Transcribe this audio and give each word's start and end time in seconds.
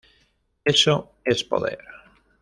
Eso 0.63 1.11
es 1.25 1.43
poder. 1.43 1.77